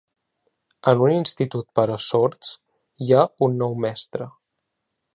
En 0.91 1.03
un 1.07 1.13
Institut 1.17 1.69
per 1.81 1.85
a 1.97 1.99
sords 2.07 2.51
hi 3.07 3.13
ha 3.21 3.29
un 3.49 3.63
nou 3.65 3.81
mestre. 3.89 4.35